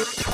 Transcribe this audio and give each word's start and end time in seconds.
Yeah. 0.00 0.30